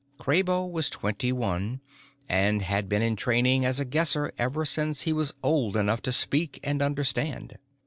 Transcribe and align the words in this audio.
Kraybo 0.19 0.65
was 0.67 0.89
twenty 0.89 1.31
one, 1.31 1.79
and 2.27 2.63
had 2.63 2.89
been 2.89 3.03
in 3.03 3.15
training 3.15 3.65
as 3.65 3.79
a 3.79 3.85
Guesser 3.85 4.31
ever 4.39 4.65
since 4.65 5.03
he 5.03 5.13
was 5.13 5.35
old 5.43 5.77
enough 5.77 6.01
to 6.01 6.11
speak 6.11 6.59
and 6.63 6.81
understand. 6.81 7.59